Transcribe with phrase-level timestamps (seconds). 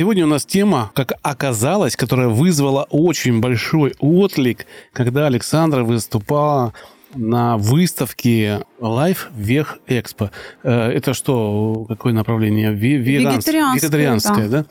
[0.00, 6.72] Сегодня у нас тема, как оказалось, которая вызвала очень большой отклик, когда Александра выступала
[7.14, 10.30] на выставке Life Вех Экспо.
[10.62, 12.72] Э, это что, какое направление?
[12.72, 13.74] Веганское.
[13.74, 14.62] Вегетарианское, да.
[14.62, 14.66] да?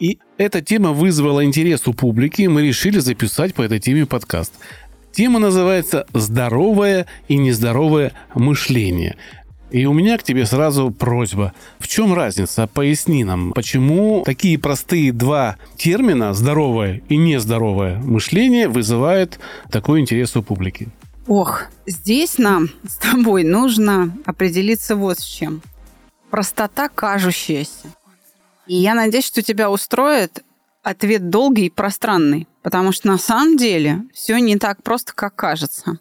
[0.00, 4.54] И эта тема вызвала интерес у публики, и мы решили записать по этой теме подкаст.
[5.12, 9.18] Тема называется «Здоровое и нездоровое мышление».
[9.74, 11.52] И у меня к тебе сразу просьба.
[11.80, 12.68] В чем разница?
[12.68, 19.40] Поясни нам, почему такие простые два термина «здоровое» и «нездоровое мышление» вызывают
[19.72, 20.90] такой интерес у публики?
[21.26, 25.60] Ох, здесь нам с тобой нужно определиться вот с чем.
[26.30, 27.88] Простота кажущаяся.
[28.68, 30.44] И я надеюсь, что тебя устроит
[30.84, 35.98] ответ долгий и пространный, потому что на самом деле все не так просто, как кажется.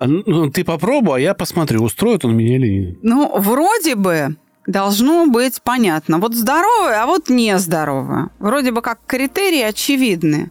[0.00, 2.98] Ну, ты попробуй, а я посмотрю, устроит он меня или нет.
[3.02, 6.18] Ну, вроде бы должно быть понятно.
[6.18, 8.30] Вот здоровое, а вот нездоровое.
[8.38, 10.50] Вроде бы как критерии очевидны.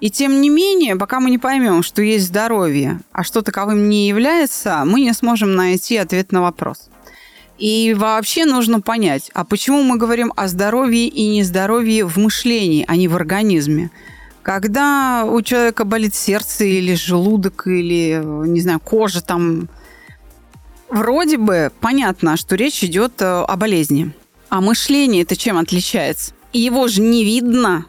[0.00, 4.08] И тем не менее, пока мы не поймем, что есть здоровье, а что таковым не
[4.08, 6.88] является, мы не сможем найти ответ на вопрос.
[7.58, 12.94] И вообще нужно понять, а почему мы говорим о здоровье и нездоровье в мышлении, а
[12.94, 13.90] не в организме?
[14.48, 19.68] Когда у человека болит сердце или желудок, или, не знаю, кожа там,
[20.88, 24.10] вроде бы понятно, что речь идет э, о болезни.
[24.48, 26.32] А мышление это чем отличается?
[26.54, 27.84] Его же не видно.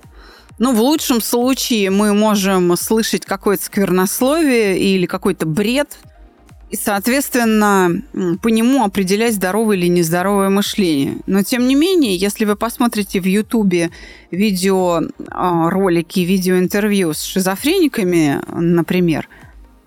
[0.58, 5.98] Ну, в лучшем случае мы можем слышать какое-то сквернословие или какой-то бред,
[6.70, 8.02] и, соответственно,
[8.42, 11.18] по нему определять здоровое или нездоровое мышление.
[11.26, 13.90] Но, тем не менее, если вы посмотрите в Ютубе
[14.30, 19.28] видеоролики, видеоинтервью с шизофрениками, например,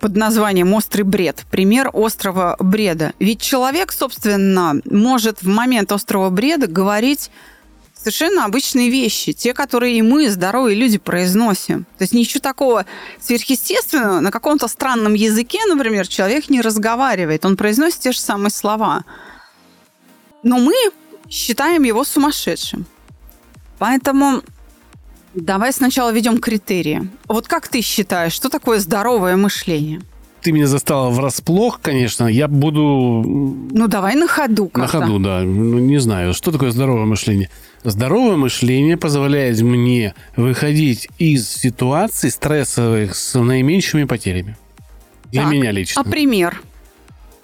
[0.01, 3.13] под названием «Острый бред», пример острого бреда.
[3.21, 7.31] Ведь человек, собственно, может в момент острого бреда говорить
[8.03, 11.85] совершенно обычные вещи, те, которые и мы, здоровые люди, произносим.
[11.99, 12.85] То есть ничего такого
[13.21, 19.05] сверхъестественного на каком-то странном языке, например, человек не разговаривает, он произносит те же самые слова.
[20.43, 20.75] Но мы
[21.31, 22.87] считаем его сумасшедшим.
[23.79, 24.43] Поэтому
[25.35, 27.09] давай сначала ведем критерии.
[27.29, 30.03] Вот как ты считаешь, что такое здоровое мышление?
[30.43, 33.23] Ты меня застала врасплох, конечно, я буду...
[33.73, 34.99] Ну, давай на ходу как-то.
[34.99, 35.43] На ходу, да.
[35.43, 37.49] Ну, не знаю, что такое здоровое мышление.
[37.85, 44.57] Здоровое мышление позволяет мне выходить из ситуаций стрессовых с наименьшими потерями.
[45.31, 46.03] Для так, меня лично.
[46.03, 46.61] А пример?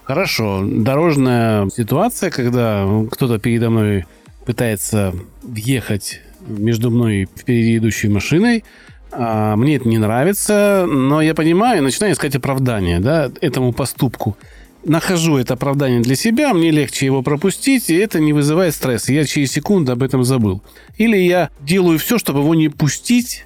[0.04, 0.64] Хорошо.
[0.64, 4.06] Дорожная ситуация, когда кто-то передо мной
[4.44, 8.64] пытается въехать между мной и впереди идущей машиной,
[9.12, 14.36] мне это не нравится, но я понимаю начинаю искать оправдание да, этому поступку.
[14.84, 19.12] Нахожу это оправдание для себя, мне легче его пропустить, и это не вызывает стресса.
[19.12, 20.62] Я через секунду об этом забыл.
[20.96, 23.44] Или я делаю все, чтобы его не пустить,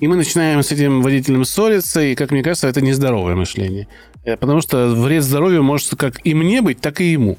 [0.00, 3.88] и мы начинаем с этим водителем ссориться, и, как мне кажется, это нездоровое мышление.
[4.24, 7.38] Э, потому что вред здоровью может как и мне быть, так и ему.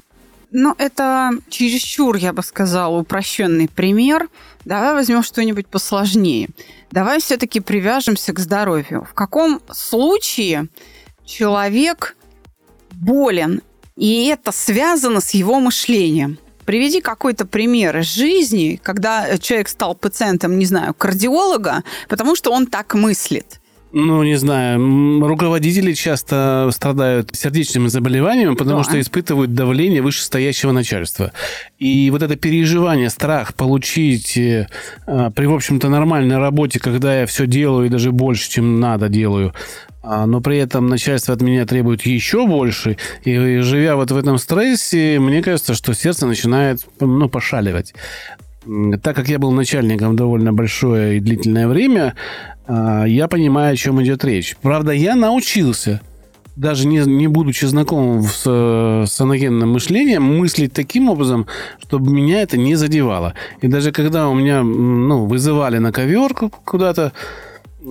[0.50, 4.28] Ну, это чересчур, я бы сказала, упрощенный пример.
[4.64, 6.48] Давай возьмем что-нибудь посложнее.
[6.90, 9.06] Давай все-таки привяжемся к здоровью.
[9.10, 10.68] В каком случае
[11.24, 12.16] человек
[12.92, 13.60] болен,
[13.96, 16.38] и это связано с его мышлением?
[16.64, 22.66] Приведи какой-то пример из жизни, когда человек стал пациентом, не знаю, кардиолога, потому что он
[22.66, 23.60] так мыслит.
[23.90, 28.84] Ну, не знаю, руководители часто страдают сердечными заболеваниями, потому да.
[28.84, 31.32] что испытывают давление вышестоящего начальства.
[31.78, 34.66] И вот это переживание, страх получить э,
[35.06, 39.54] при, в общем-то, нормальной работе, когда я все делаю и даже больше, чем надо делаю,
[40.02, 44.38] а, но при этом начальство от меня требует еще больше, и живя вот в этом
[44.38, 47.94] стрессе, мне кажется, что сердце начинает ну, пошаливать.
[49.02, 52.14] Так как я был начальником довольно большое и длительное время,
[52.66, 54.56] а, я понимаю, о чем идет речь.
[54.60, 56.00] Правда, я научился,
[56.56, 58.42] даже не, не будучи знакомым с,
[59.06, 61.46] с аногенным мышлением, мыслить таким образом,
[61.80, 63.34] чтобы меня это не задевало.
[63.62, 66.34] И даже когда у меня ну, вызывали на ковер
[66.64, 67.12] куда-то,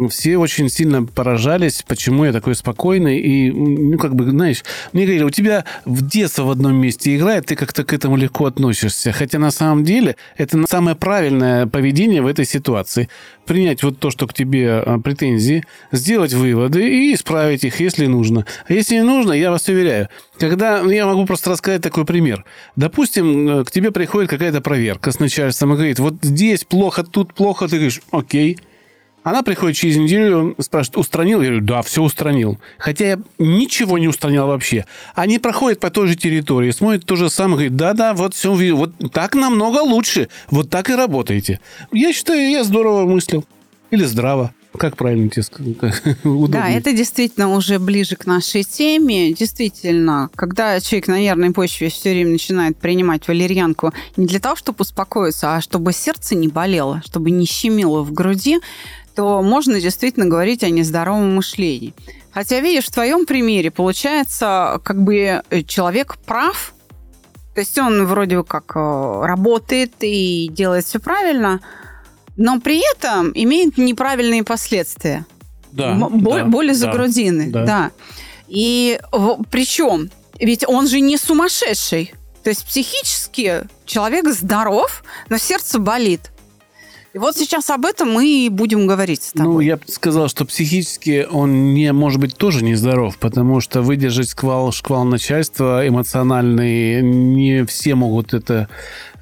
[0.09, 3.19] все очень сильно поражались, почему я такой спокойный.
[3.19, 4.63] И, ну, как бы, знаешь,
[4.93, 8.45] мне говорили, у тебя в детство в одном месте играет, ты как-то к этому легко
[8.45, 9.11] относишься.
[9.11, 13.09] Хотя на самом деле это самое правильное поведение в этой ситуации.
[13.45, 18.45] Принять вот то, что к тебе а, претензии, сделать выводы и исправить их, если нужно.
[18.67, 22.45] А если не нужно, я вас уверяю, когда, ну, я могу просто рассказать такой пример.
[22.75, 27.33] Допустим, э, к тебе приходит какая-то проверка с начальством и говорит, вот здесь плохо, тут
[27.33, 28.57] плохо, ты говоришь, окей,
[29.27, 31.41] она приходит через неделю, спрашивает, устранил?
[31.41, 32.59] Я говорю, да, все устранил.
[32.77, 34.85] Хотя я ничего не устранял вообще.
[35.15, 38.93] Они проходят по той же территории, смотрят то же самое, говорят, да-да, вот все, вот
[39.11, 41.59] так намного лучше, вот так и работаете.
[41.91, 43.43] Я считаю, я здорово мыслил.
[43.91, 44.53] Или здраво.
[44.77, 45.75] Как правильно тебе сказать?
[46.47, 49.33] Да, это действительно уже ближе к нашей теме.
[49.33, 54.77] Действительно, когда человек на нервной почве все время начинает принимать валерьянку не для того, чтобы
[54.81, 58.59] успокоиться, а чтобы сердце не болело, чтобы не щемило в груди,
[59.17, 61.95] то можно действительно говорить о нездоровом мышлении.
[62.29, 66.75] Хотя, видишь, в твоем примере получается, как бы э, человек прав,
[67.55, 71.61] то есть он вроде как э, работает и делает все правильно,
[72.35, 75.25] но при этом имеет неправильные последствия.
[75.71, 77.49] Да, Боль, да, боли за да, грудины.
[77.49, 77.65] Да.
[77.65, 77.91] да.
[78.47, 78.99] И
[79.49, 82.13] причем, ведь он же не сумасшедший.
[82.43, 86.29] То есть психически человек здоров, но сердце болит.
[87.13, 89.53] И вот сейчас об этом мы и будем говорить с тобой.
[89.53, 94.29] Ну, я бы сказал, что психически он не, может быть, тоже нездоров, потому что выдержать
[94.29, 98.67] шквал, шквал начальства эмоциональный, не все могут это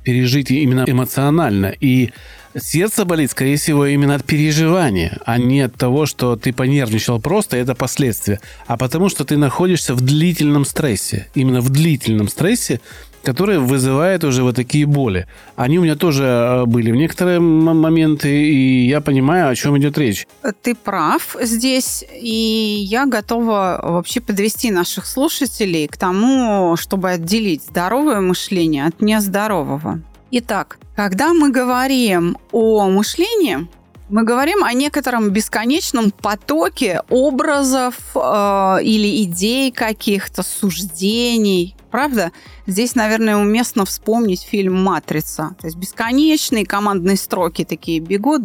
[0.04, 1.74] пережить именно эмоционально.
[1.80, 2.12] И
[2.58, 7.58] сердце болит, скорее всего, именно от переживания, а не от того, что ты понервничал просто,
[7.58, 11.28] это последствия, а потому что ты находишься в длительном стрессе.
[11.36, 12.82] Именно в длительном стрессе
[13.26, 15.28] которые вызывают уже вот такие боли.
[15.56, 19.98] Они у меня тоже э, были в некоторые моменты, и я понимаю, о чем идет
[19.98, 20.28] речь.
[20.62, 28.22] Ты прав здесь, и я готова вообще подвести наших слушателей к тому, чтобы отделить здоровое
[28.22, 30.02] мышление от нездорового.
[30.32, 33.68] Итак, когда мы говорим о мышлении,
[34.10, 42.32] мы говорим о некотором бесконечном потоке образов э, или идей каких-то, суждений, правда?
[42.68, 45.56] Здесь, наверное, уместно вспомнить фильм «Матрица».
[45.60, 48.44] То есть бесконечные командные строки такие бегут,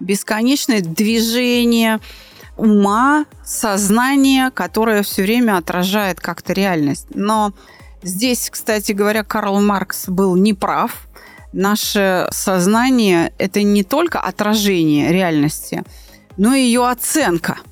[0.00, 2.00] бесконечное движение
[2.56, 7.06] ума, сознания, которое все время отражает как-то реальность.
[7.14, 7.52] Но
[8.02, 11.05] здесь, кстати говоря, Карл Маркс был неправ.
[11.56, 15.84] Наше сознание– это не только отражение реальности,
[16.36, 17.58] но и ее оценка–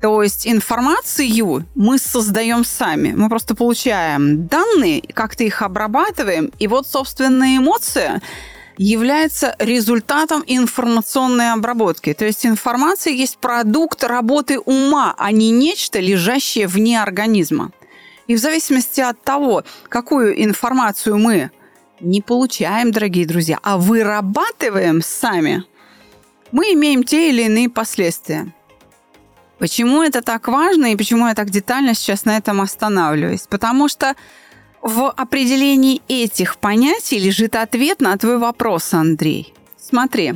[0.00, 3.12] то есть информацию мы создаем сами.
[3.12, 8.22] Мы просто получаем данные, как-то их обрабатываем, и вот, собственно, эмоция
[8.76, 12.14] является результатом информационной обработки.
[12.14, 17.72] То есть информация есть продукт работы ума, а не нечто, лежащее вне организма.
[18.28, 21.50] И в зависимости от того, какую информацию мы
[22.00, 25.64] не получаем, дорогие друзья, а вырабатываем сами,
[26.52, 28.52] мы имеем те или иные последствия.
[29.58, 33.46] Почему это так важно и почему я так детально сейчас на этом останавливаюсь?
[33.48, 34.14] Потому что
[34.80, 39.52] в определении этих понятий лежит ответ на твой вопрос, Андрей.
[39.76, 40.34] Смотри,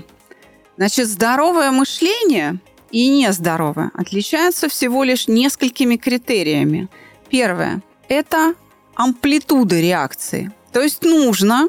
[0.76, 2.58] значит, здоровое мышление
[2.91, 6.88] и нездоровое отличаются всего лишь несколькими критериями.
[7.31, 8.55] Первое– это
[8.97, 10.53] амплитуда реакции.
[10.72, 11.69] То есть нужно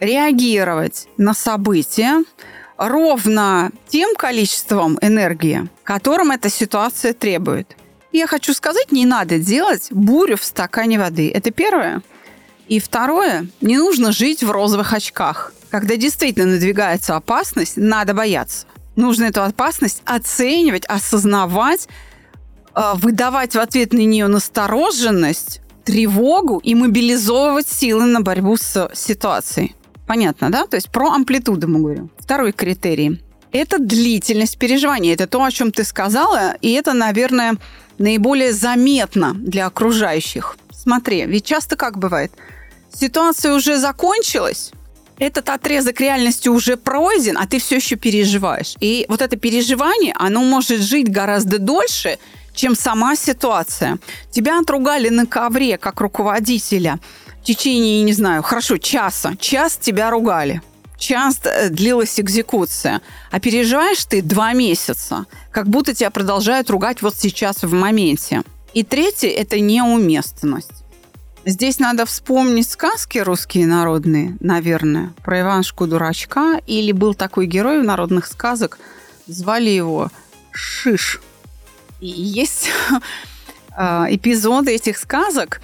[0.00, 2.24] реагировать на события
[2.76, 7.76] ровно тем количеством энергии, которым эта ситуация требует.
[8.12, 11.30] Я хочу сказать, не надо делать бурю в стакане воды.
[11.30, 12.02] Это первое.
[12.68, 15.52] И второе, не нужно жить в розовых очках.
[15.70, 18.66] Когда действительно надвигается опасность, надо бояться.
[18.96, 21.88] Нужно эту опасность оценивать, осознавать,
[22.74, 29.74] э, выдавать в ответ на нее настороженность, тревогу и мобилизовывать силы на борьбу с ситуацией.
[30.06, 30.66] Понятно, да?
[30.66, 32.10] То есть про амплитуду мы говорим.
[32.18, 35.14] Второй критерий– это длительность переживания.
[35.14, 37.56] Это то, о чем ты сказала, и это, наверное,
[37.96, 40.58] наиболее заметно для окружающих.
[40.70, 42.32] Смотри, ведь часто как бывает?
[42.92, 44.72] Ситуация уже закончилась,
[45.18, 48.74] этот отрезок реальности уже пройден, а ты все еще переживаешь.
[48.80, 52.18] И вот это переживание, оно может жить гораздо дольше,
[52.58, 53.98] чем сама ситуация.
[54.30, 56.98] Тебя отругали на ковре как руководителя–
[57.48, 59.34] течение, не знаю, хорошо, часа.
[59.36, 60.60] Час тебя ругали.
[60.98, 63.00] Час э, длилась экзекуция.
[63.30, 68.42] А переживаешь ты два месяца, как будто тебя продолжают ругать вот сейчас в моменте.
[68.74, 70.84] И третье– это неуместность.
[71.46, 76.60] Здесь надо вспомнить сказки русские народные, наверное, про Иванушку-дурачка.
[76.66, 78.78] Или был такой герой в народных сказок,
[79.26, 80.10] звали его
[80.50, 81.22] шиш.
[82.00, 82.70] Есть
[83.76, 85.60] э, эпизоды этих сказок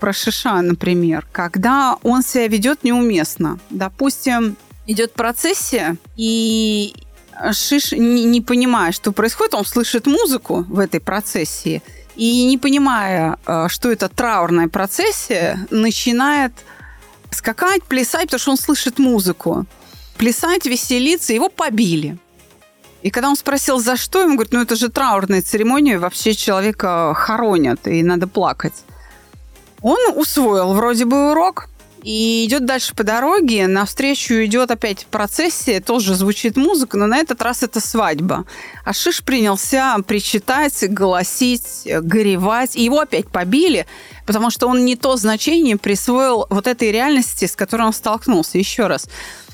[0.00, 3.58] про Шиша, например, когда он себя ведет неуместно.
[3.70, 6.94] Допустим, идет процессия, и
[7.52, 11.82] Шиш, не, не понимая, что происходит, он слышит музыку в этой процессии,
[12.16, 16.52] и не понимая, э, что это траурная процессия, начинает
[17.30, 19.66] скакать, плясать, потому что он слышит музыку.
[20.16, 22.18] Плясать, веселиться, его побили.
[23.04, 27.12] И когда он спросил, за что, ему говорит, ну это же траурная церемония, вообще человека
[27.14, 28.72] хоронят, и надо плакать.
[29.82, 31.68] Он усвоил вроде бы урок,
[32.02, 37.42] и идет дальше по дороге, навстречу идет опять процессия, тоже звучит музыка, но на этот
[37.42, 38.46] раз это свадьба.
[38.86, 43.86] А Шиш принялся причитать, голосить, горевать, и его опять побили,
[44.24, 48.56] потому что он не то значение присвоил вот этой реальности, с которой он столкнулся.
[48.56, 49.08] Еще раз.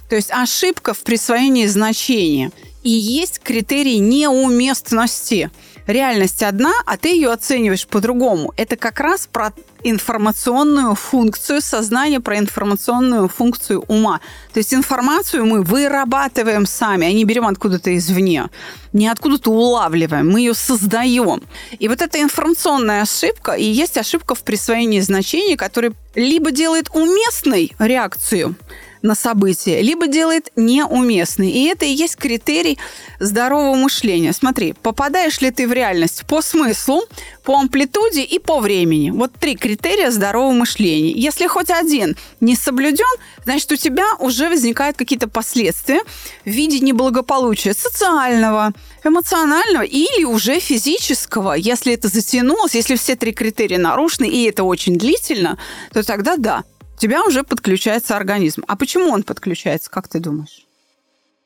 [0.08, 2.52] То есть ошибка в присвоении значения.
[2.82, 5.50] И есть критерий неуместности
[5.86, 8.52] реальность одна, а ты ее оцениваешь по-другому.
[8.56, 14.20] Это как раз про информационную функцию сознания, про информационную функцию ума.
[14.52, 18.48] То есть информацию мы вырабатываем сами, а не берем откуда-то извне.
[18.92, 21.42] Не откуда-то улавливаем, мы ее создаем.
[21.78, 27.72] И вот эта информационная ошибка и есть ошибка в присвоении значений, которая либо делает уместной
[27.78, 28.54] реакцию,
[29.02, 31.50] на событие, либо делает неуместный.
[31.50, 32.78] И это и есть критерий
[33.18, 34.32] здорового мышления.
[34.32, 37.02] Смотри, попадаешь ли ты в реальность по смыслу,
[37.44, 39.10] по амплитуде и по времени.
[39.10, 41.12] Вот три критерия здорового мышления.
[41.12, 43.06] Если хоть один не соблюден,
[43.44, 46.00] значит, у тебя уже возникают какие-то последствия
[46.44, 48.72] в виде неблагополучия социального,
[49.04, 51.54] эмоционального или уже физического.
[51.54, 55.58] Если это затянулось, если все три критерия нарушены, и это очень длительно,
[55.92, 56.64] то тогда да,
[57.00, 58.62] тебя уже подключается организм.
[58.68, 60.66] А почему он подключается, как ты думаешь?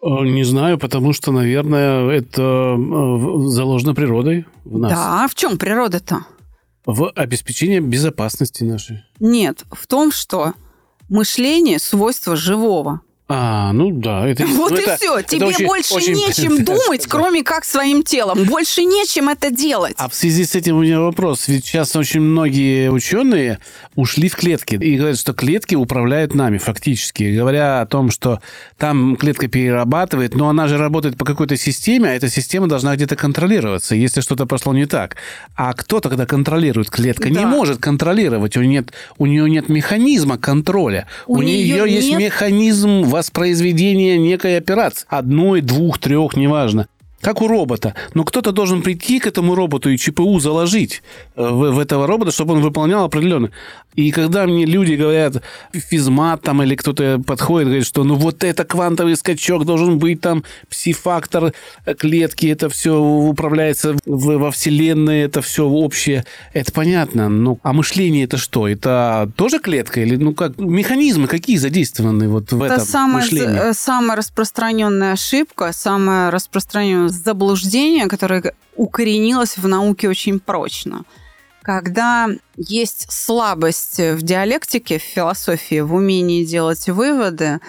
[0.03, 4.93] Э, не знаю, потому что, наверное, это э, заложено природой в нас.
[4.93, 6.27] Да, а в чем природа-то?
[6.85, 9.03] В обеспечении безопасности нашей.
[9.19, 10.53] Нет, в том, что
[11.09, 13.01] мышление– свойство живого.
[13.27, 14.29] А, ну да.
[14.29, 15.23] Это, вот ну, и это, все.
[15.23, 18.45] Тебе очень, больше очень нечем думать, кроме как своим телом.
[18.45, 19.95] Больше нечем это делать.
[19.97, 21.49] А в связи с этим у меня вопрос.
[21.49, 23.61] Ведь сейчас очень многие ученые
[23.95, 27.35] ушли в клетки и говорят, что клетки управляют нами фактически.
[27.35, 28.41] Говоря о том, что
[28.77, 33.17] там клетка перерабатывает, но она же работает по какой-то системе, а эта система должна где-то
[33.17, 35.17] контролироваться, если что-то пошло не так.
[35.57, 36.91] А кто тогда контролирует?
[36.91, 37.41] Клетка да.
[37.41, 38.57] не может контролировать.
[38.59, 41.07] У нее нет, у нее нет механизма контроля.
[41.27, 42.21] У, у нее, нее есть нет...
[42.21, 45.07] механизм воспроизведение некой операции.
[45.09, 46.89] Одной, двух, трех, неважно
[47.25, 47.95] как у робота.
[48.13, 51.03] Но кто-то должен прийти к этому роботу и ЧПУ заложить
[51.37, 53.51] э, в, в этого робота, чтобы он выполнял определенно.
[53.95, 58.65] И когда мне люди говорят, физмат там или кто-то подходит, говорит, что ну вот это
[58.65, 61.55] квантовый скачок должен быть, там пси-фактор
[61.99, 66.25] клетки, это все управляется в, во Вселенной, это все общее.
[66.53, 67.29] Это понятно.
[67.29, 68.69] Ну, а мышление это что?
[68.69, 70.01] Это тоже клетка?
[70.01, 70.59] Или ну как?
[70.59, 73.73] Механизмы какие задействованы вот в это этом самая, мышлении?
[73.73, 81.05] Самая распространенная ошибка, самая распространенная заблуждение, которое укоренилось в науке очень прочно.
[81.63, 87.61] Когда есть слабость в диалектике, в философии, в умении делать выводы,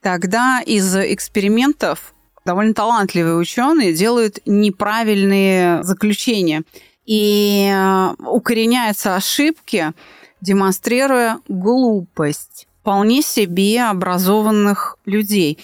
[0.00, 6.62] тогда из экспериментов довольно талантливые ученые делают неправильные заключения.
[7.06, 9.92] И э, укореняются ошибки,
[10.40, 15.58] демонстрируя глупость вполне себе образованных людей.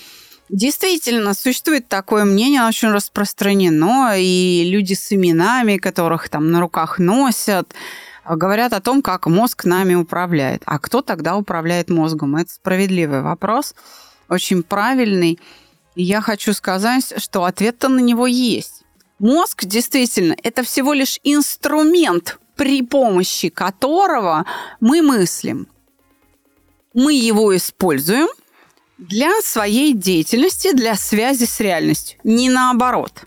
[0.52, 6.99] Действительно, существует такое мнение, оно очень распространено, и люди с именами, которых там на руках
[6.99, 7.73] носят,
[8.28, 10.62] говорят о том, как мозг нами управляет.
[10.66, 12.35] А кто тогда управляет мозгом?
[12.35, 13.76] Это справедливый вопрос,
[14.28, 15.38] очень правильный.
[15.95, 18.83] И я хочу сказать, что ответ-то на него есть.
[19.21, 24.45] Мозг действительно это всего лишь инструмент, при помощи которого
[24.80, 25.69] мы мыслим.
[26.92, 28.26] Мы его используем–
[29.00, 33.25] для своей деятельности, для связи с реальностью, не наоборот.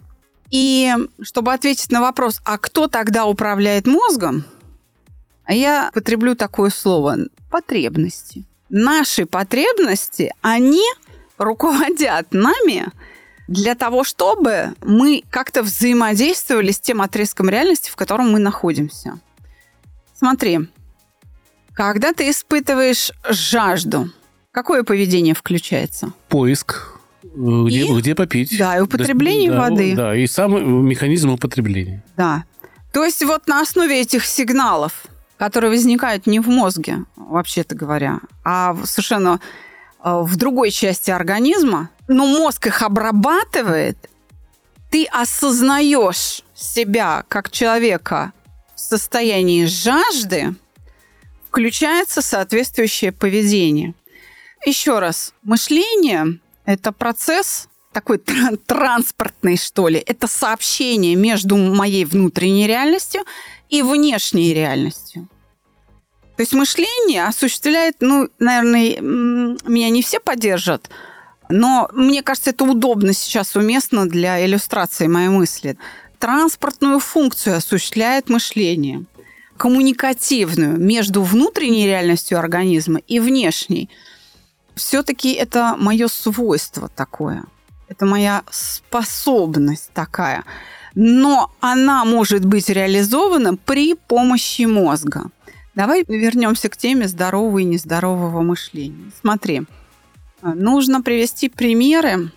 [0.52, 4.46] И чтобы ответить на вопрос, а кто тогда управляет мозгом,
[5.48, 7.18] я потреблю такое слово–
[7.50, 8.46] потребности.
[8.70, 10.84] Наши потребности, они
[11.38, 12.88] руководят нами
[13.48, 19.20] для того, чтобы мы как-то взаимодействовали с тем отрезком реальности, в котором мы находимся.
[20.16, 20.70] Смотри,
[21.74, 24.12] когда ты испытываешь жажду–
[24.54, 26.14] Какое поведение включается?
[26.30, 27.00] Поиск.
[27.24, 28.56] Э, где, и, где попить.
[28.58, 29.96] Да, и употребление да, воды.
[29.96, 32.04] Да, и сам механизм употребления.
[32.16, 32.46] Да.
[32.92, 35.06] То есть вот на основе этих сигналов,
[35.38, 39.40] которые возникают не в мозге, вообще-то говоря, а совершенно
[40.04, 43.98] э, в другой части организма, но мозг их обрабатывает,
[44.92, 48.34] ты осознаешь себя как человека
[48.76, 50.54] в состоянии жажды,
[51.48, 53.96] включается соответствующее поведение.
[54.66, 60.04] Еще раз, мышление– это процесс такой транспортный, что ли.
[60.06, 63.24] Это сообщение между моей внутренней реальностью
[63.70, 65.28] и внешней реальностью.
[66.36, 70.90] То есть мышление осуществляет, ну, наверное, меня не все поддержат,
[71.50, 75.78] но мне кажется, это удобно сейчас, уместно для иллюстрации моей мысли.
[76.18, 79.06] Транспортную функцию осуществляет мышление,
[79.58, 83.90] коммуникативную между внутренней реальностью организма и внешней.
[84.76, 87.44] Все-таки это мое свойство такое.
[87.88, 90.44] Это моя способность такая.
[90.96, 95.26] Но она может быть реализована при помощи мозга.
[95.76, 99.12] Давай вернемся к теме здорового и нездорового мышления.
[99.20, 99.64] Смотри,
[100.42, 102.32] нужно привести примеры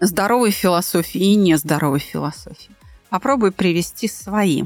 [0.00, 2.74] здоровой философии и нездоровой философии.
[3.10, 4.64] Попробуй привести свои.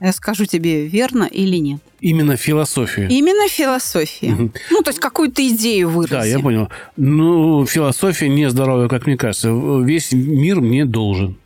[0.00, 1.80] Я скажу тебе, верно или нет.
[2.00, 3.08] Именно философия.
[3.08, 4.36] Именно философия.
[4.70, 6.12] Ну, то есть какую-то идею вырази.
[6.12, 6.68] Да, я понял.
[6.96, 9.50] Ну, философия нездоровая, как мне кажется.
[9.50, 11.38] Весь мир мне должен.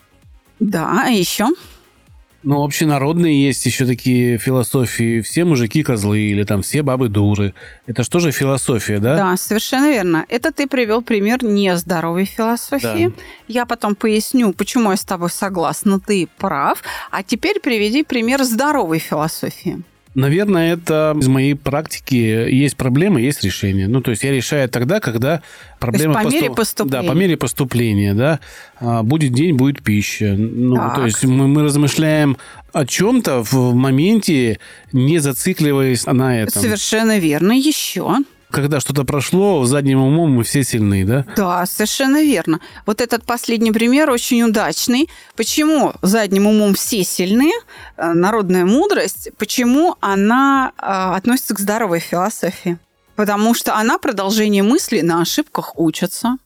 [0.58, 1.48] Да, а еще?
[2.42, 5.20] Ну, общенародные есть еще такие философии.
[5.20, 7.54] Все мужики козлы или там все бабы дуры.
[7.86, 9.16] Это что же философия, да?
[9.16, 10.24] Да, совершенно верно.
[10.28, 13.08] Это ты привел пример нездоровой философии.
[13.08, 13.22] Да.
[13.46, 16.00] Я потом поясню, почему я с тобой согласна.
[16.00, 16.82] Ты прав.
[17.10, 19.82] А теперь приведи пример здоровой философии.
[20.14, 23.86] Наверное, это из моей практики есть проблема, есть решение.
[23.86, 25.40] Ну, то есть я решаю тогда, когда
[25.78, 26.14] проблема...
[26.14, 26.86] То есть по поступ...
[26.88, 27.02] мере поступления.
[27.02, 28.40] Да, по мере поступления, да.
[28.80, 30.34] А, будет день, будет пища.
[30.36, 30.96] Ну, так.
[30.96, 32.38] то есть мы, мы размышляем
[32.72, 34.58] о чем-то в моменте,
[34.92, 36.60] не зацикливаясь на этом.
[36.60, 37.52] Совершенно верно.
[37.52, 38.16] Еще
[38.50, 41.24] когда что-то прошло, задним умом мы все сильны, да?
[41.36, 42.60] Да, совершенно верно.
[42.86, 45.08] Вот этот последний пример очень удачный.
[45.36, 47.52] Почему задним умом все сильны?
[47.96, 49.30] Э, народная мудрость.
[49.38, 52.78] Почему она э, относится к здоровой философии?
[53.16, 56.36] Потому что она продолжение мысли на ошибках учится.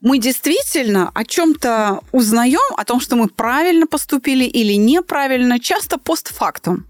[0.00, 6.86] Мы действительно о чем-то узнаем, о том, что мы правильно поступили или неправильно, часто постфактум.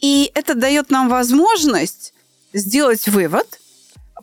[0.00, 2.14] И это дает нам возможность
[2.52, 3.60] сделать вывод–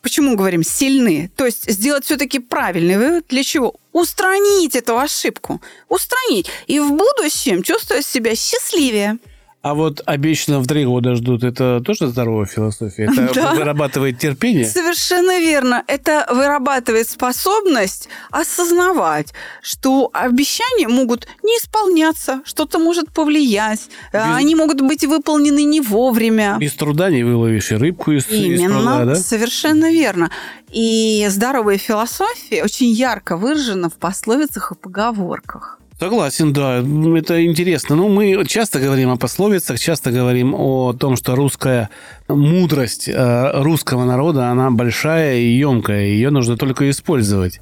[0.03, 1.31] почему говорим сильны?
[1.35, 3.25] То есть сделать все-таки правильный вывод.
[3.29, 3.75] Для чего?
[3.93, 5.61] Устранить эту ошибку.
[5.89, 6.47] Устранить.
[6.67, 9.17] И в будущем чувствовать себя счастливее.
[9.63, 13.03] А вот обещанно в три года ждут, это тоже здоровая философия?
[13.05, 13.53] Это да.
[13.53, 14.65] вырабатывает терпение?
[14.65, 15.85] Совершенно верно.
[15.87, 24.21] Это вырабатывает способность осознавать, что обещания могут не исполняться, что-то может повлиять, Без...
[24.21, 26.57] они могут быть выполнены не вовремя.
[26.59, 29.15] Без труда не выловишь и рыбку из, Именно, из пруда, да?
[29.15, 30.29] совершенно верно.
[30.73, 35.79] И здоровая философия очень ярко выражена в пословицах и поговорках.
[35.99, 37.95] Согласен, да, это интересно.
[37.95, 41.89] Ну, мы часто говорим о пословицах, часто говорим о том, что русская
[42.27, 47.61] мудрость э, русского народа, она большая и емкая, ее нужно только использовать.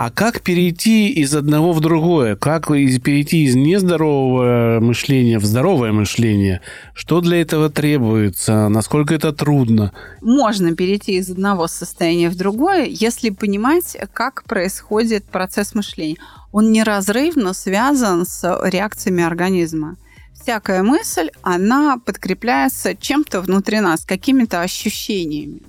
[0.00, 2.34] А как перейти из одного в другое?
[2.34, 6.62] Как перейти из нездорового мышления в здоровое мышление?
[6.94, 8.70] Что для этого требуется?
[8.70, 9.92] Насколько это трудно?
[10.22, 16.16] Можно перейти из одного состояния в другое, если понимать, как происходит процесс мышления
[16.50, 19.98] он неразрывно связан с реакциями организма.
[20.32, 25.60] Всякая мысль, она подкрепляется чем-то внутри нас, какими-то ощущениями.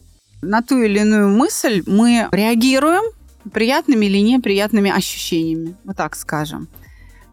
[0.41, 3.03] На ту или иную мысль мы реагируем
[3.51, 6.67] приятными или неприятными ощущениями, вот так скажем.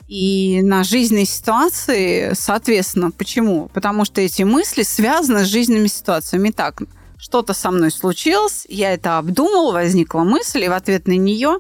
[0.09, 3.68] И на жизненные ситуации, соответственно, почему?
[3.75, 6.51] Потому что эти мысли связаны с жизненными ситуациями.
[6.51, 6.83] Так,
[7.18, 11.59] что-то со мной случилось, я это обдумал, возникла мысль, и в ответ на нее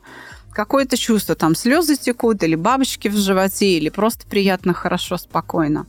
[0.50, 5.86] какое-то чувство, там слезы текут, или бабочки в животе, или просто приятно, хорошо, спокойно.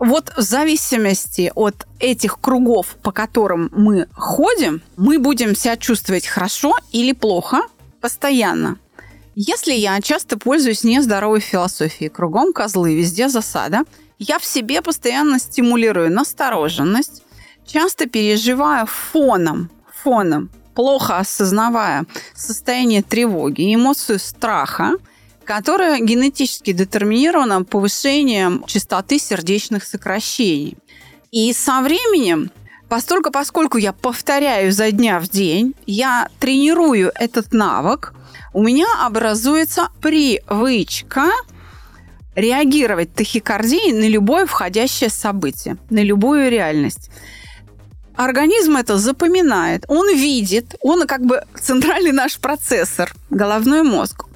[0.00, 6.74] Вот в зависимости от этих кругов, по которым мы ходим, мы будем себя чувствовать хорошо
[6.90, 7.60] или плохо
[8.00, 8.78] постоянно.
[9.34, 13.82] Если я часто пользуюсь нездоровой философией, кругом козлы, везде засада,
[14.18, 17.22] я в себе постоянно стимулирую настороженность,
[17.66, 19.70] часто переживаю фоном,
[20.02, 24.92] фоном плохо осознавая состояние тревоги, эмоцию страха,
[25.50, 30.76] которая генетически детерминирована повышением частоты сердечных сокращений.
[31.32, 32.52] И со временем,
[32.88, 38.14] постольку поскольку я повторяю за дня в день, я тренирую этот навык,
[38.54, 41.24] у меня образуется привычка
[42.36, 47.10] реагировать тахикардией на любое входящее событие, на любую реальность
[48.14, 54.29] организм это запоминает, он видит, он как бы центральный наш процессор, головной мозг.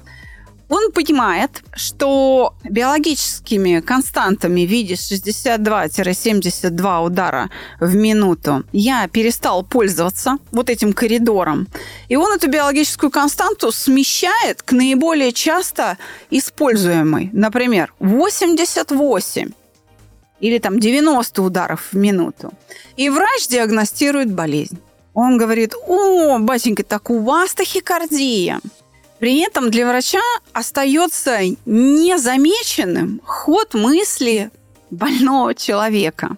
[0.67, 10.69] Он понимает, что биологическими константами в виде 62-72 удара в минуту я перестал пользоваться вот
[10.69, 11.67] этим коридором.
[12.09, 15.99] И он эту биологическую константу смещает к наиболее часто
[16.31, 17.29] используемой.
[17.31, 19.51] Например, 88
[20.39, 22.51] или там 90 ударов в минуту.
[22.97, 24.79] И врач диагностирует болезнь.
[25.13, 28.59] Он говорит, о, батенька, так у вас тахикардия.
[29.19, 30.21] При этом для врача
[30.53, 34.51] остается незамеченным ход мысли
[34.91, 36.37] больного человека.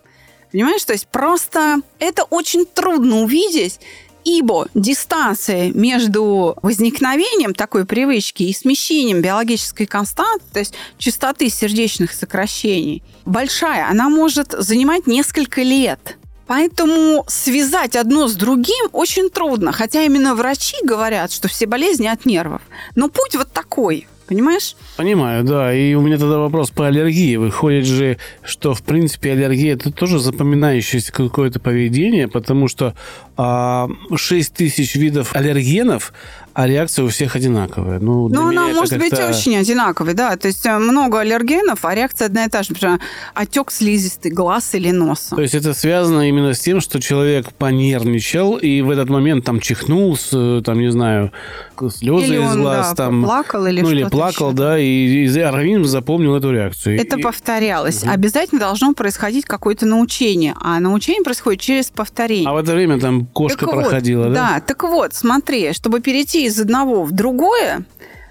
[0.52, 3.80] Понимаешь, то есть просто это очень трудно увидеть,
[4.24, 13.04] ибо дистанция между возникновением такой привычки и смещением биологической константы, то есть частоты сердечных сокращений,
[13.26, 13.90] большая.
[13.90, 16.18] Она может занимать несколько лет.
[16.48, 19.72] Поэтому связать одно с другим очень трудно.
[19.72, 22.62] Хотя именно врачи говорят, что все болезни от нервов.
[22.96, 24.08] Но путь вот такой.
[24.28, 24.76] Понимаешь?
[24.98, 25.74] Понимаю, да.
[25.74, 27.38] И у меня тогда вопрос по аллергии.
[27.38, 32.94] Выходит же, что, в принципе, аллергия– это тоже запоминающееся какое-то поведение, потому что
[33.38, 36.14] 6 тысяч видов аллергенов,
[36.58, 38.00] а реакция у всех одинаковая.
[38.00, 40.36] Ну, ну она может быть очень одинаковой, да.
[40.38, 42.72] То есть э, много аллергенов, а реакция одна и та же.
[42.72, 43.00] Например,
[43.36, 45.36] отек слизистый глаз или носа.
[45.36, 49.60] То есть это связано именно с тем, что человек понервничал и в этот момент там
[49.60, 51.32] чихнул, с, там, не знаю,
[51.78, 52.90] слезы или из глаз.
[52.90, 54.58] да, там, плакал или Ну, или плакал, еще.
[54.58, 57.00] да, и, и организм запомнил эту реакцию.
[57.00, 57.22] Это и...
[57.22, 58.02] повторялось.
[58.02, 58.10] Угу.
[58.10, 62.50] Обязательно должно происходить какое-то научение, а научение происходит через повторение.
[62.50, 64.54] А в это время там кошка так проходила, вот, да?
[64.56, 67.86] Да, так вот, смотри, чтобы перейти из одного в другое,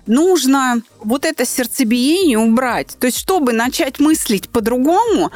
[0.07, 2.97] нужно вот это сердцебиение убрать.
[2.99, 5.31] То есть, чтобы начать мыслить по-другому,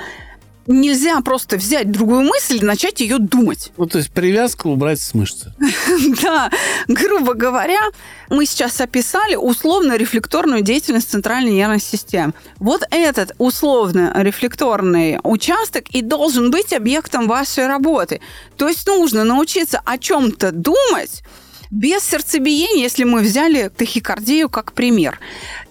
[0.71, 3.73] нельзя просто взять другую мысль и начать ее думать.
[3.77, 5.53] Ну, то есть привязку убрать с мышцы.
[6.23, 6.51] Да,
[6.87, 7.81] грубо говоря,
[8.29, 12.33] мы сейчас описали условно-рефлекторную деятельность центральной нервной системы.
[12.59, 18.21] Вот этот условно-рефлекторный участок и должен быть объектом вашей работы.
[18.57, 21.23] То есть нужно научиться о чем-то думать,
[21.71, 25.19] без сердцебиения, если мы взяли тахикардию как пример.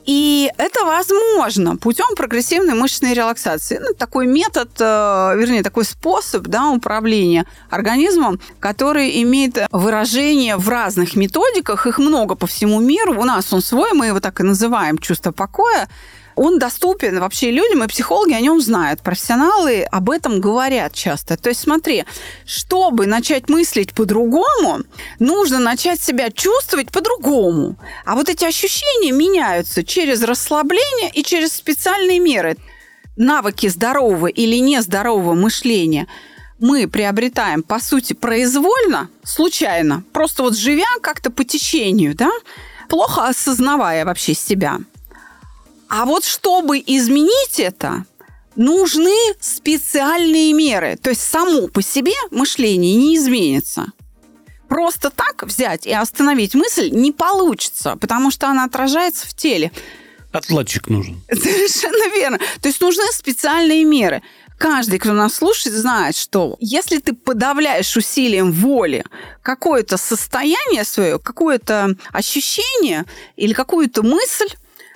[0.06, 3.80] И это возможно путем прогрессивной мышечной релаксации.
[3.80, 4.84] Ну, такой метод, э,
[5.38, 11.86] вернее, такой способ да, управления организмом, который имеет выражение в разных методиках.
[11.86, 13.20] Их много по всему миру.
[13.20, 15.88] У нас он свой, мы его так и называем чувство покоя
[16.40, 19.02] он доступен вообще людям, и психологи о нем знают.
[19.02, 21.36] Профессионалы об этом говорят часто.
[21.36, 22.06] То есть смотри,
[22.46, 24.80] чтобы начать мыслить по-другому,
[25.20, 27.76] нужно начать себя чувствовать по-другому.
[28.06, 32.56] А вот эти ощущения меняются через расслабление и через специальные меры.
[33.18, 36.08] Навыки здорового или нездорового мышления
[36.58, 42.32] мы приобретаем, по сути, произвольно, случайно, просто вот живя как-то по течению, да,
[42.88, 44.80] плохо осознавая вообще себя.
[45.90, 48.06] А вот чтобы изменить это,
[48.56, 50.98] нужны специальные меры.
[51.02, 53.88] То есть само по себе мышление не изменится.
[54.68, 59.72] Просто так взять и остановить мысль не получится, потому что она отражается в теле.
[60.32, 61.24] Отладчик нужен.
[61.32, 62.38] Совершенно верно.
[62.62, 64.22] То есть нужны специальные меры.
[64.60, 69.04] Каждый, кто нас слушает, знает, что если ты подавляешь усилием воли
[69.42, 73.06] какое-то состояние свое, какое-то ощущение
[73.38, 74.50] или какую-то мысль,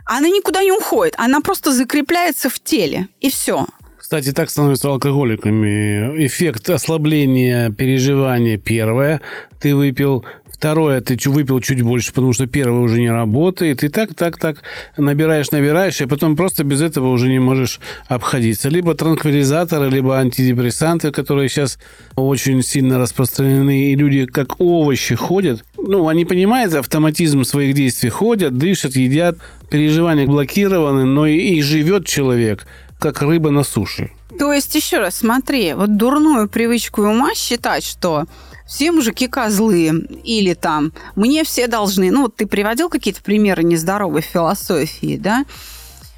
[0.06, 3.66] она никуда не уходит, она просто закрепляется в теле, и все.
[3.98, 6.26] Кстати, так становятся алкоголиками.
[6.28, 9.22] Эффект ослабления переживания первое.
[9.60, 13.84] Ты выпил, Второе, ты выпил чуть больше, потому что первое уже не работает.
[13.84, 14.58] И так, так, так
[14.96, 18.70] набираешь, набираешь, и потом просто без этого уже не можешь обходиться.
[18.70, 21.80] Либо транквилизаторы, либо антидепрессанты, которые сейчас
[22.16, 25.66] очень сильно распространены, и люди как овощи ходят.
[25.78, 29.38] Ну, они понимают автоматизм своих действий, ходят, дышат, едят,
[29.70, 32.66] переживания блокированы, но и, и живет человек
[33.00, 34.12] как рыба на суше.
[34.40, 38.26] То есть, еще раз, смотри, вот дурную привычку ума считать, что
[38.66, 42.12] все мужики козлы, или там мне все должны.
[42.12, 45.46] Ну, вот ты приводил какие-то примеры нездоровой философии, да?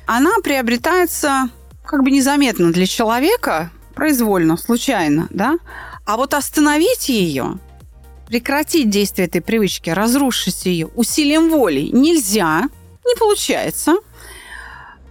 [0.05, 1.49] Она приобретается
[1.85, 5.57] как бы незаметно для человека, произвольно, случайно, да?
[6.05, 7.59] А вот остановить ее,
[8.27, 12.69] прекратить действие этой привычки, разрушить ее усилием воли нельзя,
[13.05, 13.95] не получается.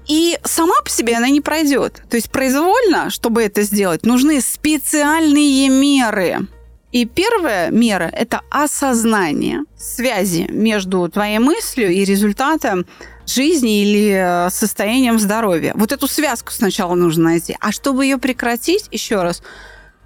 [0.07, 2.03] И сама по себе она не пройдет.
[2.11, 6.47] То есть произвольно, чтобы это сделать, нужны специальные меры.
[6.94, 12.87] И первая мера– это осознание связи между твоей мыслью и результатом
[13.26, 15.72] жизни или э, состоянием здоровья.
[15.74, 17.57] Вот эту связку сначала нужно найти.
[17.59, 19.42] А чтобы ее прекратить, еще раз,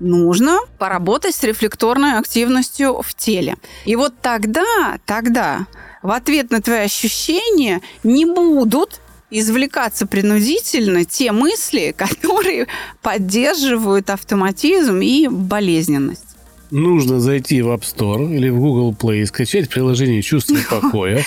[0.01, 3.57] нужно поработать с рефлекторной активностью в теле.
[3.85, 5.67] И вот тогда, тогда
[6.03, 12.67] в ответ на твои ощущения не будут извлекаться принудительно те мысли, которые
[13.03, 16.28] поддерживают автоматизм и болезненность.
[16.71, 21.25] Нужно зайти в App Store или в Google Play, скачать приложение «Чувство покоя»,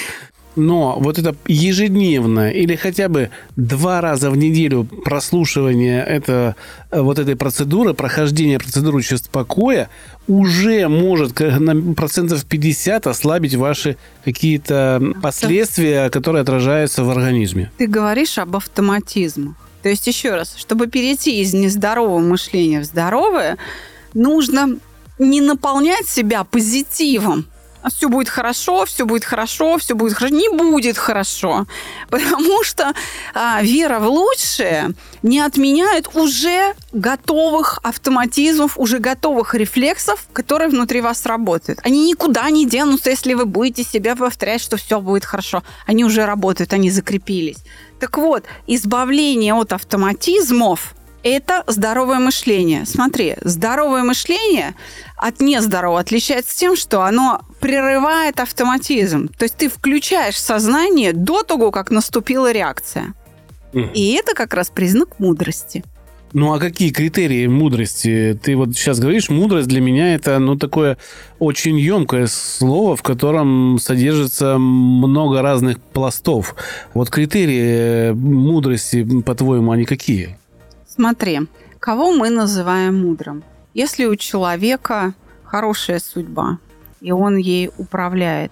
[0.56, 6.56] но вот это ежедневно или хотя бы два раза в неделю прослушивание это,
[6.92, 9.90] вот этой процедуры, прохождение процедуры чувств покоя
[10.28, 17.72] уже может на процентов 50 ослабить ваши какие-то последствия, которые отражаются в организме.
[17.78, 19.56] Ты говоришь об автоматизме.
[19.82, 23.58] То есть, еще раз, чтобы перейти из нездорового мышления в здоровое,
[24.14, 24.78] нужно
[25.22, 27.46] не наполнять себя позитивом,
[27.84, 30.36] а все будет хорошо, все будет хорошо, все будет хорошо.
[30.36, 31.66] Не будет хорошо,
[32.10, 32.94] потому что
[33.34, 41.26] а, вера в лучшее не отменяет уже готовых автоматизмов, уже готовых рефлексов, которые внутри вас
[41.26, 41.80] работают.
[41.84, 45.64] Они никуда не денутся, если вы будете себя повторять, что все будет хорошо.
[45.88, 47.58] Они уже работают, они закрепились.
[48.00, 52.86] Так вот, избавление от автоматизмов– это здоровое мышление.
[52.86, 54.76] Смотри, здоровое мышление
[55.18, 59.30] от нездорового отличается тем, что оно прерывает автоматизм.
[59.30, 63.14] То есть ты включаешь сознание до того, как наступила реакция.
[63.74, 65.84] И это как раз признак мудрости.
[66.34, 68.40] Ну а какие критерии мудрости?
[68.42, 70.98] Ты вот сейчас говоришь, мудрость для меня это ну такое
[71.40, 76.56] очень емкое слово, в котором содержится много разных пластов.
[76.94, 80.38] Вот критерии мудрости, по-твоему, они какие?
[80.94, 81.48] Смотри,
[81.80, 83.44] кого мы называем мудрым?
[83.74, 85.14] Если у человека
[85.46, 86.60] хорошая судьба,
[87.00, 88.52] и он ей управляет,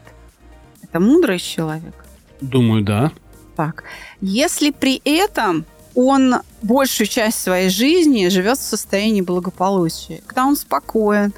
[0.81, 1.93] это мудрый человек?
[2.39, 3.11] Думаю, да.
[3.57, 3.83] Так.
[4.21, 11.33] Если при этом он большую часть своей жизни живет в состоянии благополучия, когда он спокоен,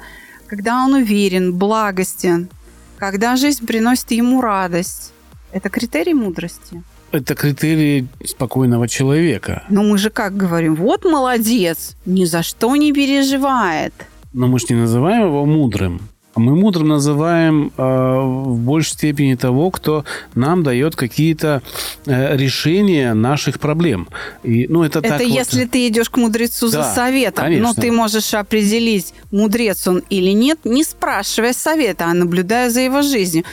[0.46, 2.48] когда он уверен, благостен,
[2.96, 5.12] когда жизнь приносит ему радость,
[5.50, 9.62] это критерий мудрости это критерии спокойного человека.
[9.68, 13.92] Но мы же как говорим, вот молодец, ни за что не переживает.
[14.32, 16.00] Но мы же не называем его мудрым.
[16.34, 21.62] А мы мудрым называем э, в большей степени того, кто нам дает какие-то
[22.06, 24.08] э, решения наших проблем.
[24.42, 25.72] И, ну, это это так если вот...
[25.72, 27.44] ты идешь к мудрецу да, за советом.
[27.44, 27.68] Конечно.
[27.68, 33.02] Но ты можешь определить, мудрец он или нет, не спрашивая совета, а наблюдая за его
[33.02, 33.44] жизнью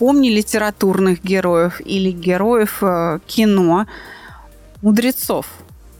[0.00, 3.86] вспомни литературных героев или героев э, кино,
[4.80, 5.44] мудрецов.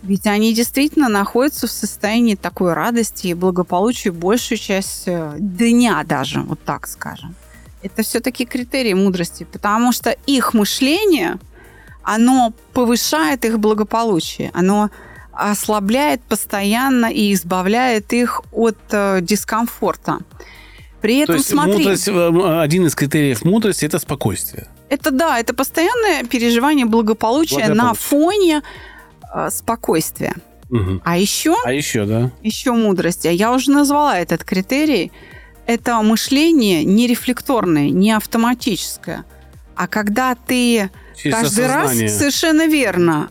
[0.03, 6.41] Ведь они действительно находятся в состоянии такой радости и благополучия большую часть э, дня даже,
[6.41, 7.35] вот так скажем.
[7.83, 11.39] Это все-таки критерии мудрости, потому что их мышление,
[12.03, 14.89] оно повышает их благополучие, оно
[15.33, 20.21] ослабляет постоянно и избавляет их от э, дискомфорта.
[21.01, 21.79] При этом, То есть смотри...
[21.79, 24.69] Мудрость, э, один из критериев мудрости– это спокойствие.
[24.89, 28.63] Это да, это постоянное переживание благополучия на фоне
[29.35, 30.35] э, спокойствия.
[30.71, 31.01] Угу.
[31.05, 31.57] А еще...
[31.65, 32.31] А еще, да.
[32.43, 33.29] Еще мудрости.
[33.29, 35.11] Я уже назвала этот критерий.
[35.67, 39.25] Это мышление не рефлекторное, не автоматическое.
[39.75, 42.07] А когда ты Через каждый осознание.
[42.09, 43.31] раз, совершенно верно,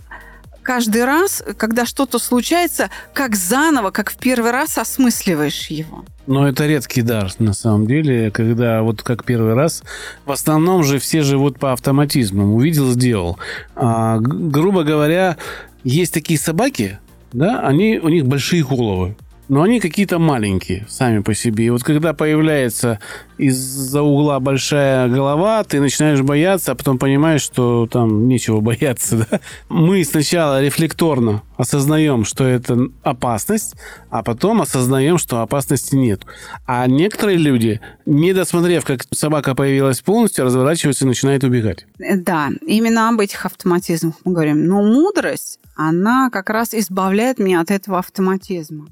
[0.69, 6.05] каждый раз, когда что-то случается, как заново, как в первый раз осмысливаешь его.
[6.27, 9.81] Но это редкий дар, на самом деле, когда вот как первый раз.
[10.27, 12.55] В основном же все живут по автоматизму.
[12.55, 13.39] Увидел, сделал.
[13.75, 15.37] А, грубо говоря,
[15.83, 16.99] есть такие собаки,
[17.33, 19.15] да, они, у них большие головы
[19.49, 21.65] но они какие-то маленькие сами по себе.
[21.65, 22.99] И вот когда появляется
[23.37, 29.27] из-за угла большая голова, ты начинаешь бояться, а потом понимаешь, что там нечего бояться.
[29.29, 29.39] Да?
[29.67, 33.75] Мы сначала рефлекторно осознаем, что это опасность,
[34.11, 36.21] а потом осознаем, что опасности нет.
[36.67, 41.87] А некоторые люди, не досмотрев, как собака появилась полностью, разворачиваются и начинают убегать.
[41.97, 44.67] Да, именно об этих автоматизмах мы говорим.
[44.67, 48.87] Но мудрость, она как раз избавляет меня от этого автоматизма.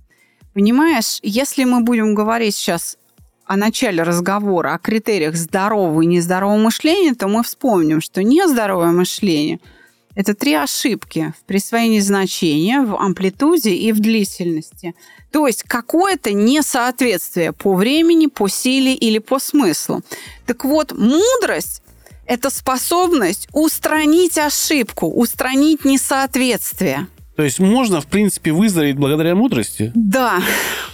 [0.57, 2.97] Понимаешь, если мы будем говорить сейчас
[3.45, 9.59] о начале разговора, о критериях здорового и нездорового мышления, то мы вспомним, что нездоровое мышление–
[10.15, 14.95] это три ошибки в присвоении значения, в амплитуде и в длительности.
[15.31, 20.01] То есть какое-то несоответствие по времени, по силе или по смыслу.
[20.47, 21.83] Так вот, мудрость–
[22.25, 27.05] это способность устранить ошибку, устранить несоответствие–
[27.37, 29.91] то есть можно, в принципе, выздороветь благодаря мудрости?
[29.93, 30.41] Да.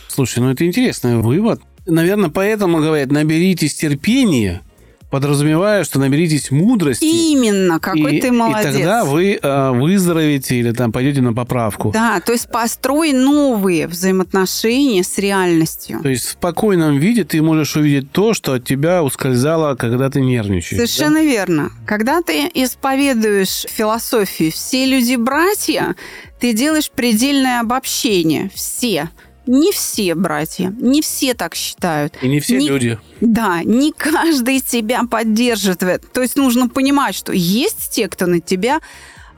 [0.09, 1.61] Слушай, ну это интересный вывод.
[1.85, 4.61] Наверное, поэтому говорят, наберитесь терпения,
[5.09, 7.05] подразумевая, что наберитесь мудрости.
[7.05, 8.71] Именно, какой и, ты молодец.
[8.71, 11.91] И тогда вы э, выздоровеете или там пойдете на поправку.
[11.93, 16.01] Да, то есть построй новые взаимоотношения с реальностью.
[16.01, 20.19] То есть в спокойном виде ты можешь увидеть то, что от тебя ускользало, когда ты
[20.19, 20.75] нервничаешь.
[20.75, 21.23] Совершенно да?
[21.23, 21.71] верно.
[21.85, 25.95] Когда ты исповедуешь философию «все люди братья»,
[26.43, 28.51] ты делаешь предельное обобщение.
[28.53, 29.09] Все.
[29.47, 32.17] Не все братья, не все так считают.
[32.21, 32.99] И не все не, люди.
[33.21, 35.79] Да, не каждый тебя поддержит.
[35.79, 38.81] То есть нужно понимать, что есть те, кто на тебя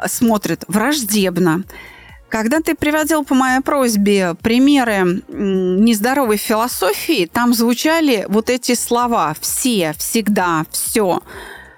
[0.07, 1.63] смотрит враждебно.
[2.27, 9.93] Когда ты приводил по моей просьбе примеры нездоровой философии, там звучали вот эти слова «все»,
[9.95, 11.21] «всегда», «все»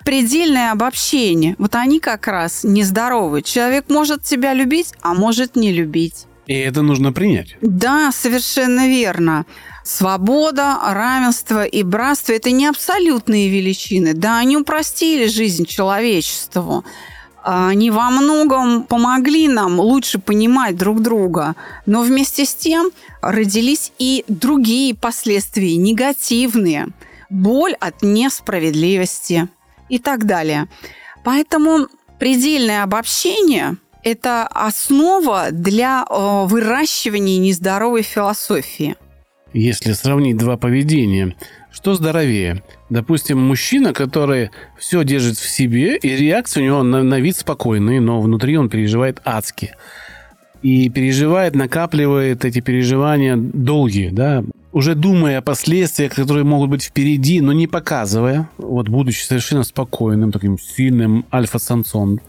[0.08, 1.56] предельное обобщение.
[1.58, 3.41] Вот они как раз нездоровы.
[3.41, 6.28] Человек может тебя любить, а может не любить.
[6.46, 7.58] И это нужно принять.
[7.60, 9.46] Да, совершенно верно.
[9.84, 14.13] Свобода, равенство и братство– это не абсолютные величины.
[14.13, 16.86] Да, они упростили жизнь человечеству.
[17.43, 21.54] Они во многом помогли нам лучше понимать друг друга.
[21.86, 22.91] Но вместе с тем
[23.22, 26.88] родились и другие последствия, негативные.
[27.30, 29.50] Боль от несправедливости
[29.89, 30.67] и так далее.
[31.23, 31.88] Поэтому
[32.19, 38.95] предельное обобщение– это основа для э, выращивания нездоровой философии.
[39.54, 41.36] Если сравнить два поведения,
[41.71, 42.63] что здоровее?
[42.89, 48.00] Допустим, мужчина, который все держит в себе, и реакция у него на, на вид спокойная,
[48.00, 49.76] но внутри он переживает адски.
[50.62, 57.41] И переживает, накапливает эти переживания долгие, да, уже думая о последствиях, которые могут быть впереди,
[57.41, 62.20] но не показывая, вот будучи совершенно спокойным, таким сильным альфа-самцом,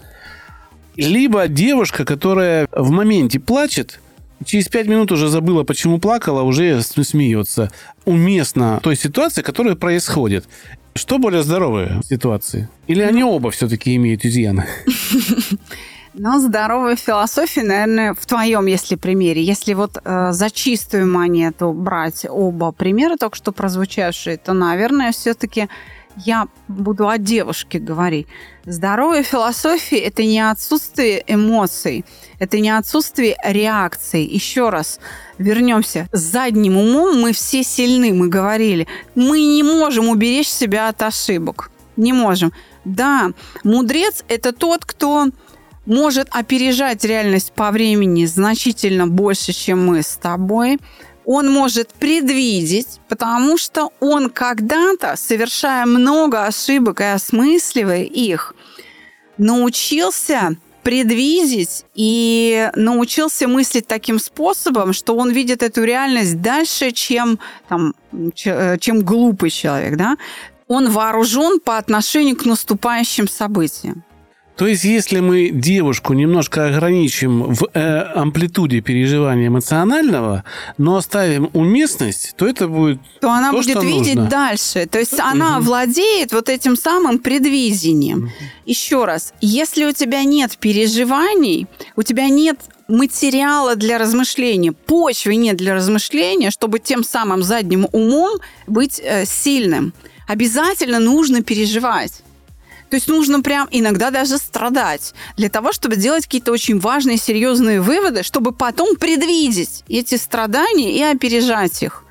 [0.97, 4.01] либо девушка, которая в моменте плачет,
[4.45, 7.71] через пять минут уже забыла, почему плакала, уже смеется.
[8.05, 10.49] Уместно той ситуации, которая происходит.
[10.95, 12.69] Что более здоровые ситуации?
[12.89, 14.67] Или они оба все-таки имеют изъяны?
[16.19, 22.27] Но здоровая философия, наверное, в твоем, если примере, если вот э, за чистую монету брать
[22.29, 25.69] оба примера, только что прозвучавшие, то, наверное, все-таки
[26.17, 28.27] я буду о девушке говорить.
[28.65, 32.05] Здоровая философия– это не отсутствие эмоций,
[32.41, 34.25] это не отсутствие реакций.
[34.25, 34.99] Еще раз
[35.39, 36.09] вернемся.
[36.11, 38.89] С задним умом мы все сильны, мы говорили.
[39.15, 41.71] Мы не можем уберечь себя от ошибок.
[41.97, 42.53] Не можем.
[42.85, 43.31] Да,
[43.63, 45.29] мудрец– это тот, кто
[45.89, 50.79] может опережать реальность по времени значительно больше, чем мы с тобой–
[51.31, 58.55] он может предвидеть, потому что он когда-то, совершая много ошибок и осмысливая их,
[59.37, 67.95] научился предвидеть и научился мыслить таким способом, что он видит эту реальность дальше, чем, там,
[68.47, 69.99] э, чем глупый человек.
[69.99, 70.17] Да?
[70.67, 74.03] Он вооружен по отношению к наступающим событиям.
[74.59, 80.43] То есть, если мы девушку немножко ограничим в э, амплитуде переживания эмоционального,
[80.79, 84.31] но оставим уместность, то это будет то она то, будет видеть нужно.
[84.31, 84.87] дальше.
[84.87, 88.33] То есть она владеет вот этим самым предвидением.
[88.67, 95.57] Еще раз, если у тебя нет переживаний, у тебя нет материала для размышления, почвы нет
[95.57, 99.93] для размышления, чтобы тем самым задним умом быть э, сильным.
[100.27, 102.25] Обязательно нужно переживать.
[102.91, 107.81] То есть нужно прям иногда даже страдать для того, чтобы делать какие-то очень важные, серьезные
[107.81, 112.05] выводы, чтобы потом предвидеть эти страдания и опережать их.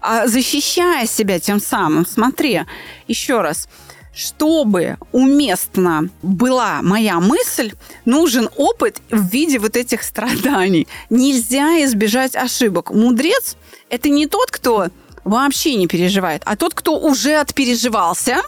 [0.00, 2.62] А защищая себя тем самым, смотри,
[3.06, 3.68] еще раз,
[4.14, 7.72] чтобы уместно была моя мысль,
[8.04, 10.88] нужен опыт в виде вот этих страданий.
[11.10, 12.90] Нельзя избежать ошибок.
[12.90, 13.56] Мудрец–
[13.90, 14.88] это не тот, кто
[15.24, 18.42] вообще не переживает, а тот, кто уже отпереживался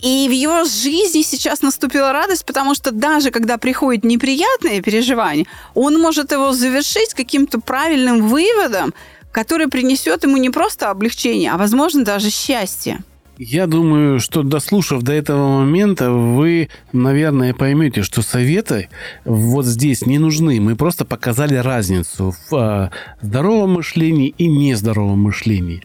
[0.00, 6.00] и в его жизни сейчас наступила радость, потому что даже когда приходит неприятное переживание, он
[6.00, 8.94] может его завершить каким-то правильным выводом,
[9.32, 12.98] который принесет ему не просто облегчение, а, возможно, даже счастье.
[13.38, 18.88] Я думаю, что дослушав до этого момента, вы, наверное, поймете, что советы
[19.24, 20.60] вот здесь не нужны.
[20.60, 25.84] Мы просто показали разницу в а, здоровом мышлении и нездоровом мышлении.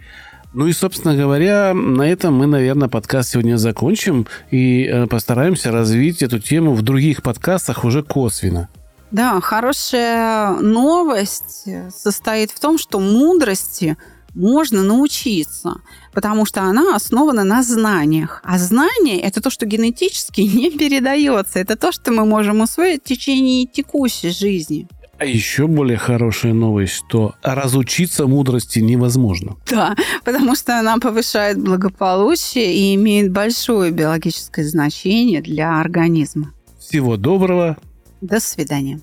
[0.54, 6.22] Ну и, собственно говоря, на этом мы, наверное, подкаст сегодня закончим и э, постараемся развить
[6.22, 8.70] эту тему в других подкастах уже косвенно.
[9.10, 13.98] Да, хорошая новость состоит в том, что мудрости
[14.36, 15.82] можно научиться,
[16.14, 18.42] потому что она основана на знаниях.
[18.44, 21.60] А знание– это то, что генетически не передается.
[21.60, 24.88] Это то, что мы можем усвоить в течение текущей жизни.
[25.24, 29.56] А еще более хорошая новость, что разучиться мудрости невозможно.
[29.72, 29.96] Да,
[30.26, 36.52] потому что она повышает благополучие и имеет большое биологическое значение для организма.
[36.78, 37.78] Всего доброго.
[38.20, 39.00] До свидания.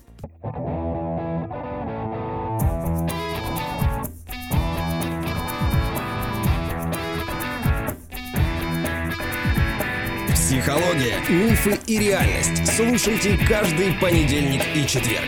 [10.35, 12.67] Психология, мифы и реальность.
[12.75, 15.25] Слушайте каждый понедельник и четверг.